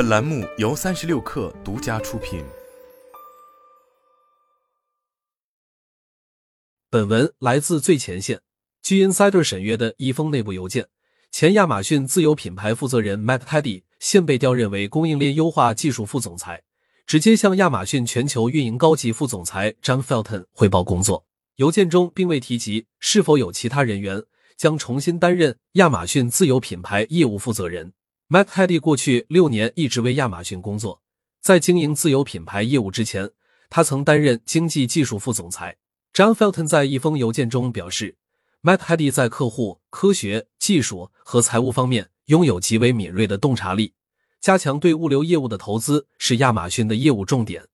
[0.00, 2.42] 本栏目由三十六氪独家出品。
[6.88, 8.40] 本文来自最前线。
[8.80, 10.88] 据 Insider 审阅的一封内部邮件，
[11.30, 16.62] 前亚马逊自有品牌负责人 Matt Teddy 现被调任为供应链优化技术副总裁，
[17.04, 21.26] 直接向亚马逊全球运营高级副总裁 John Felton 汇报工作。
[21.56, 24.24] 邮件中并未提及是否有其他人员
[24.56, 27.92] 将重新担任亚马逊自有品牌业务负责人。
[28.32, 31.02] Matt Hedy 过去六年一直为亚马逊工作，
[31.40, 33.32] 在经营自有品牌业务之前，
[33.68, 35.78] 他曾担任经济技术副总裁。
[36.14, 38.16] John Felton 在一封邮件中表示
[38.62, 43.94] ，Matt Hedy 在客户、科学、技术和财务方面拥有极为敏锐的洞察力，
[44.40, 47.66] 加强对物流业务的投资是亚马逊的业务重点。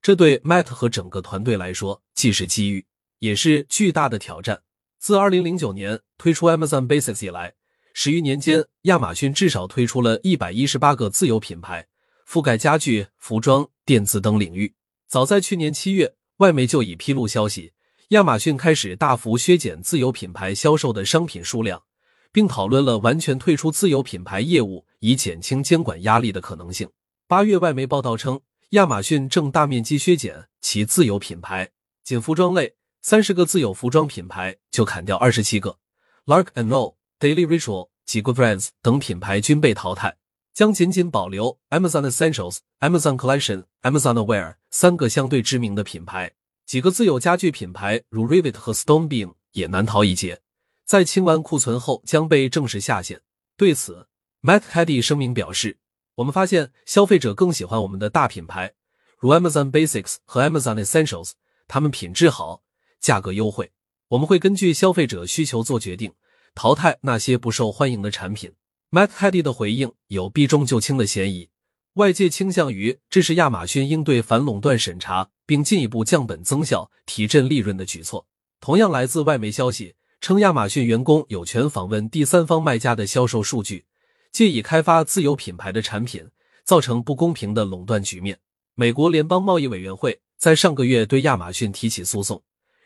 [0.00, 2.86] 这对 Matt 和整个团队来说既是机遇。
[3.18, 4.62] 也是巨大的挑战。
[4.98, 7.54] 自二零零九年推出 Amazon Basics 以来，
[7.96, 11.86] 十余年间，亚马逊至少推出了一百一十八个自有品牌，
[12.28, 14.74] 覆盖家具、服装、电子等领域。
[15.06, 17.72] 早在去年七月，外媒就已披露消息，
[18.08, 21.84] 亚马逊开始大幅削减自有品牌销售的商品数量，
[22.32, 26.90] 并讨论了完全退出自有品牌业务以减轻监管压力的可能性。
[27.28, 28.40] 八月，外媒报道称，
[28.70, 31.70] 亚马逊正大面积削减其自有品牌，
[32.02, 32.74] 仅服装类。
[33.02, 35.78] 三十个自有服装品牌就砍掉二十七个
[36.24, 40.16] ，Lark and No、Daily Ritual 及 Good Brands 等品牌均被淘汰，
[40.52, 46.30] 将仅仅保留 Amazon Essentials、Amazon Collection、Amazon Aware 三个相对知名的品牌。
[46.64, 50.40] 几个自有家具品牌如 Rivet 和 Stonebeam 也难逃一劫，
[50.86, 53.20] 在清完库存后将被正式下线。
[53.56, 54.06] 对此
[54.42, 55.78] ，Matt Teddy 声明表示
[56.14, 58.74] ：“我们发现消费者更喜欢我们的大品牌，
[59.18, 61.32] 如 Amazon Basics 和 Amazon Essentials，
[61.66, 62.62] 它们品质好。”
[63.02, 63.72] 价格优惠，
[64.10, 66.14] 我们会根据消费者需求做决定，
[66.54, 68.52] 淘汰那些不受欢迎的产品。
[68.90, 71.48] Matt Teddy 的回应有避重就轻的嫌疑，
[71.94, 78.26] 外界倾向于这是亚马逊应对反垄断审查，并进一步降本增效、提振利润的举措。
[78.60, 83.84] 同样来自外媒消息称，亚马逊员工有权访问第三方卖家的销售数据，
[84.30, 86.28] 借以开发自有品牌的产品，
[86.64, 88.38] 造成不公平的垄断局面。
[88.76, 92.42] 美国联邦贸易委员会在上个月对亚马逊提起诉讼。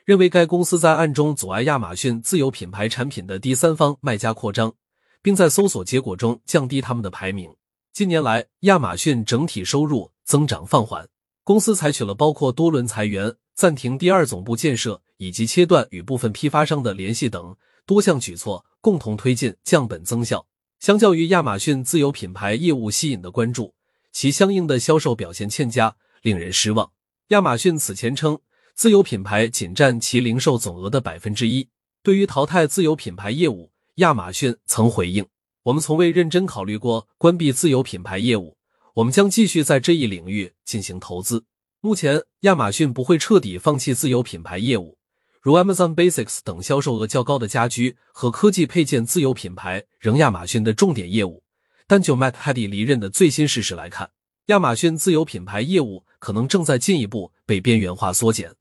[0.08, 4.72] 认为该公司在暗中阻碍亚马逊自有品牌产品的第三方卖家扩张，
[5.20, 7.54] 并在搜索结果中降低他们的排名。
[7.92, 11.06] 近年来，亚马逊整体收入增长放缓，
[11.44, 17.54] 公司采取了包括多轮裁员、暂停第二总部建设以及切断与部分批发商的联系等
[17.84, 20.47] 多项举措，共同推进降本增效。
[20.80, 23.74] 相较于亚马逊自有品牌业务吸引的关注，
[24.10, 26.92] 其相应的销售表现欠佳，令人失望。
[27.28, 28.38] 亚马逊此前称。
[28.78, 31.69] 自有品牌仅占其零售总额的百分之一。
[32.00, 35.27] 对于淘汰自有品牌业务，亚马逊曾回应
[35.65, 38.56] ：“我们从未认真考虑过关闭自有品牌业务，
[38.94, 41.44] 我们将继续在这一领域进行投资。
[41.81, 44.97] 目前，亚马逊不会彻底放弃自有品牌业务，
[45.43, 51.43] 如 Amazon Basics 等销售额较高的家居和科技配件自有品牌仍亚马逊的重点业务。
[51.89, 54.12] 但就 Matt h a d d y 离任的最新事实来看，
[54.47, 58.55] 亚马逊自有品牌业务可能正在进一步被边缘化缩减。”